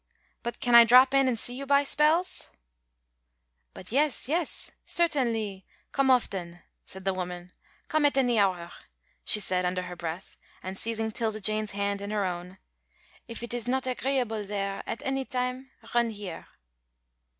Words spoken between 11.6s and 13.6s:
hand in her own, "if it